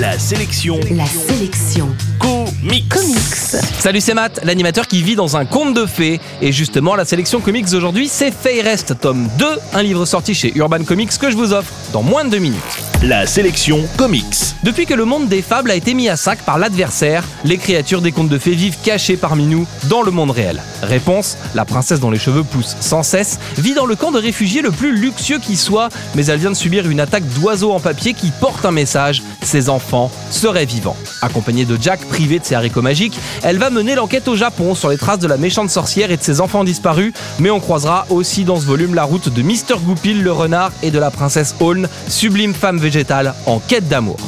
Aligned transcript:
La 0.00 0.18
sélection. 0.18 0.80
La 0.92 1.04
sélection. 1.04 1.94
Comics. 2.18 2.88
Comics. 2.88 3.62
Salut, 3.78 4.00
c'est 4.00 4.14
Matt, 4.14 4.40
l'animateur 4.44 4.86
qui 4.86 5.02
vit 5.02 5.14
dans 5.14 5.36
un 5.36 5.44
conte 5.44 5.74
de 5.74 5.84
fées. 5.84 6.20
Et 6.40 6.52
justement, 6.52 6.94
la 6.94 7.04
sélection 7.04 7.40
comics 7.40 7.68
d'aujourd'hui, 7.68 8.08
c'est 8.08 8.30
Feyrest, 8.30 8.98
tome 8.98 9.28
2, 9.38 9.46
un 9.74 9.82
livre 9.82 10.06
sorti 10.06 10.34
chez 10.34 10.56
Urban 10.56 10.84
Comics 10.84 11.18
que 11.18 11.30
je 11.30 11.36
vous 11.36 11.52
offre 11.52 11.70
dans 11.92 12.02
moins 12.02 12.24
de 12.24 12.30
deux 12.30 12.38
minutes. 12.38 12.62
La 13.02 13.26
sélection 13.26 13.86
comics. 13.98 14.54
Depuis 14.62 14.86
que 14.86 14.94
le 14.94 15.04
monde 15.04 15.28
des 15.28 15.42
fables 15.42 15.70
a 15.70 15.74
été 15.74 15.92
mis 15.94 16.08
à 16.08 16.16
sac 16.16 16.38
par 16.40 16.58
l'adversaire, 16.58 17.24
les 17.44 17.56
créatures 17.56 18.02
des 18.02 18.12
contes 18.12 18.28
de 18.28 18.38
fées 18.38 18.54
vivent 18.54 18.76
cachées 18.82 19.16
parmi 19.16 19.46
nous 19.46 19.66
dans 19.88 20.02
le 20.02 20.10
monde 20.10 20.30
réel. 20.30 20.62
Réponse 20.82 21.36
la 21.54 21.64
princesse 21.64 22.00
dont 22.00 22.10
les 22.10 22.18
cheveux 22.18 22.44
poussent 22.44 22.76
sans 22.80 23.02
cesse 23.02 23.38
vit 23.56 23.74
dans 23.74 23.86
le 23.86 23.96
camp 23.96 24.12
de 24.12 24.18
réfugiés 24.18 24.60
le 24.60 24.70
plus 24.70 24.94
luxueux 24.94 25.38
qui 25.38 25.56
soit, 25.56 25.88
mais 26.14 26.26
elle 26.26 26.38
vient 26.38 26.50
de 26.50 26.56
subir 26.56 26.88
une 26.88 27.00
attaque 27.00 27.26
d'oiseaux 27.40 27.72
en 27.72 27.80
papier 27.80 28.12
qui 28.12 28.30
porte 28.38 28.64
un 28.66 28.70
message 28.70 29.22
ses 29.42 29.70
enfants 29.70 29.89
seraient 30.30 30.66
vivants. 30.66 30.96
Accompagnée 31.22 31.64
de 31.64 31.76
Jack, 31.80 32.00
privé 32.06 32.38
de 32.38 32.44
ses 32.44 32.54
haricots 32.54 32.82
magiques, 32.82 33.18
elle 33.42 33.58
va 33.58 33.70
mener 33.70 33.94
l'enquête 33.94 34.28
au 34.28 34.36
Japon 34.36 34.74
sur 34.74 34.88
les 34.88 34.98
traces 34.98 35.18
de 35.18 35.26
la 35.26 35.36
méchante 35.36 35.70
sorcière 35.70 36.10
et 36.10 36.16
de 36.16 36.22
ses 36.22 36.40
enfants 36.40 36.64
disparus, 36.64 37.12
mais 37.38 37.50
on 37.50 37.60
croisera 37.60 38.06
aussi 38.10 38.44
dans 38.44 38.60
ce 38.60 38.66
volume 38.66 38.94
la 38.94 39.04
route 39.04 39.28
de 39.32 39.42
Mr. 39.42 39.78
Goupil 39.82 40.22
le 40.22 40.32
renard 40.32 40.72
et 40.82 40.90
de 40.90 40.98
la 40.98 41.10
princesse 41.10 41.54
Holm, 41.60 41.88
sublime 42.08 42.54
femme 42.54 42.78
végétale 42.78 43.34
en 43.46 43.58
quête 43.58 43.88
d'amour. 43.88 44.18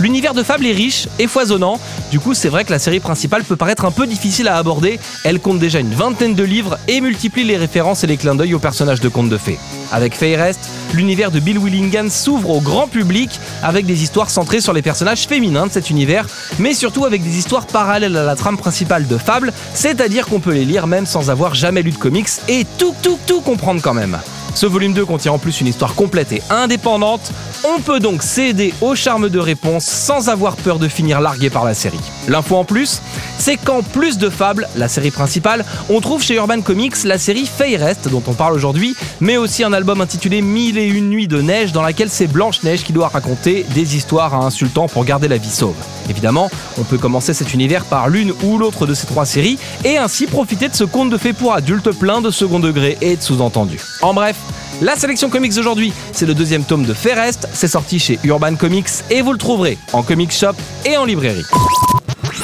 L'univers 0.00 0.34
de 0.34 0.42
Fable 0.42 0.66
est 0.66 0.72
riche 0.72 1.06
et 1.18 1.26
foisonnant, 1.26 1.78
du 2.12 2.20
coup 2.20 2.34
c'est 2.34 2.50
vrai 2.50 2.66
que 2.66 2.70
la 2.70 2.78
série 2.78 3.00
principale 3.00 3.42
peut 3.42 3.56
paraître 3.56 3.86
un 3.86 3.90
peu 3.90 4.06
difficile 4.06 4.46
à 4.46 4.58
aborder, 4.58 5.00
elle 5.24 5.40
compte 5.40 5.58
déjà 5.58 5.80
une 5.80 5.94
vingtaine 5.94 6.34
de 6.34 6.42
livres 6.42 6.76
et 6.86 7.00
multiplie 7.00 7.42
les 7.42 7.56
références 7.56 8.04
et 8.04 8.06
les 8.06 8.18
clins 8.18 8.34
d'œil 8.34 8.52
aux 8.52 8.58
personnages 8.58 9.00
de 9.00 9.08
contes 9.08 9.30
de 9.30 9.38
fées. 9.38 9.58
Avec 9.90 10.14
Feyrest, 10.14 10.60
l'univers 10.92 11.30
de 11.30 11.40
Bill 11.40 11.58
Willingham 11.58 12.10
s'ouvre 12.10 12.50
au 12.50 12.60
grand 12.60 12.86
public 12.86 13.40
avec 13.62 13.86
des 13.86 14.02
histoires 14.02 14.28
centrées 14.28 14.60
sur 14.60 14.74
les 14.74 14.82
personnages 14.82 15.26
féminins 15.26 15.66
de 15.66 15.72
cet 15.72 15.88
univers, 15.88 16.26
mais 16.58 16.74
surtout 16.74 17.06
avec 17.06 17.24
des 17.24 17.38
histoires 17.38 17.66
parallèles 17.66 18.18
à 18.18 18.24
la 18.24 18.36
trame 18.36 18.58
principale 18.58 19.08
de 19.08 19.16
Fable, 19.16 19.50
c'est-à-dire 19.72 20.26
qu'on 20.26 20.40
peut 20.40 20.52
les 20.52 20.66
lire 20.66 20.86
même 20.86 21.06
sans 21.06 21.30
avoir 21.30 21.54
jamais 21.54 21.80
lu 21.80 21.92
de 21.92 21.96
comics 21.96 22.28
et 22.46 22.66
tout 22.76 22.94
tout 23.02 23.18
tout 23.26 23.40
comprendre 23.40 23.80
quand 23.80 23.94
même. 23.94 24.18
Ce 24.54 24.66
volume 24.66 24.92
2 24.92 25.06
contient 25.06 25.32
en 25.32 25.38
plus 25.38 25.60
une 25.60 25.66
histoire 25.66 25.94
complète 25.94 26.30
et 26.32 26.42
indépendante. 26.50 27.32
On 27.64 27.80
peut 27.80 28.00
donc 28.00 28.24
céder 28.24 28.74
au 28.80 28.96
charme 28.96 29.28
de 29.28 29.38
réponse 29.38 29.84
sans 29.84 30.28
avoir 30.28 30.56
peur 30.56 30.80
de 30.80 30.88
finir 30.88 31.20
largué 31.20 31.48
par 31.48 31.64
la 31.64 31.74
série. 31.74 32.00
L'info 32.26 32.56
en 32.56 32.64
plus, 32.64 33.00
c'est 33.38 33.56
qu'en 33.56 33.82
plus 33.82 34.18
de 34.18 34.30
Fable, 34.30 34.68
la 34.74 34.88
série 34.88 35.12
principale, 35.12 35.64
on 35.88 36.00
trouve 36.00 36.24
chez 36.24 36.34
Urban 36.34 36.60
Comics 36.60 37.04
la 37.04 37.18
série 37.18 37.46
Feyrest 37.46 38.08
dont 38.08 38.22
on 38.26 38.32
parle 38.32 38.54
aujourd'hui, 38.54 38.96
mais 39.20 39.36
aussi 39.36 39.62
un 39.62 39.72
album 39.72 40.00
intitulé 40.00 40.42
Mille 40.42 40.76
et 40.76 40.86
une 40.86 41.08
nuits 41.08 41.28
de 41.28 41.40
neige 41.40 41.70
dans 41.70 41.82
laquelle 41.82 42.10
c'est 42.10 42.26
Blanche-Neige 42.26 42.82
qui 42.82 42.92
doit 42.92 43.08
raconter 43.08 43.64
des 43.74 43.96
histoires 43.96 44.34
à 44.34 44.38
insultant 44.38 44.88
pour 44.88 45.04
garder 45.04 45.28
la 45.28 45.36
vie 45.36 45.48
sauve. 45.48 45.76
Évidemment, 46.10 46.50
on 46.78 46.82
peut 46.82 46.98
commencer 46.98 47.32
cet 47.32 47.54
univers 47.54 47.84
par 47.84 48.08
l'une 48.08 48.32
ou 48.42 48.58
l'autre 48.58 48.86
de 48.86 48.94
ces 48.94 49.06
trois 49.06 49.24
séries 49.24 49.58
et 49.84 49.98
ainsi 49.98 50.26
profiter 50.26 50.68
de 50.68 50.74
ce 50.74 50.82
conte 50.82 51.10
de 51.10 51.16
fées 51.16 51.32
pour 51.32 51.54
adultes 51.54 51.92
plein 51.92 52.20
de 52.20 52.32
second 52.32 52.58
degré 52.58 52.98
et 53.00 53.16
de 53.16 53.22
sous-entendus. 53.22 53.80
En 54.02 54.14
bref, 54.14 54.36
la 54.80 54.96
sélection 54.96 55.28
comics 55.30 55.54
d'aujourd'hui, 55.54 55.92
c'est 56.12 56.26
le 56.26 56.34
deuxième 56.34 56.64
tome 56.64 56.84
de 56.84 56.94
Feyrest, 56.94 57.48
c'est 57.52 57.68
sorti 57.68 57.98
chez 57.98 58.18
Urban 58.24 58.54
Comics 58.56 58.88
et 59.10 59.22
vous 59.22 59.32
le 59.32 59.38
trouverez 59.38 59.78
en 59.92 60.02
comic 60.02 60.32
shop 60.32 60.54
et 60.84 60.96
en 60.96 61.04
librairie. 61.04 61.44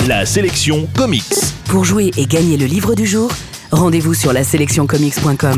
La 0.07 0.27
sélection 0.27 0.89
comics. 0.97 1.25
Pour 1.67 1.84
jouer 1.84 2.11
et 2.17 2.27
gagner 2.27 2.56
le 2.56 2.67
livre 2.67 2.95
du 2.95 3.06
jour, 3.06 3.31
rendez-vous 3.73 4.15
sur 4.15 4.33
la 4.33 4.45
sélectioncomics.com. 4.45 5.56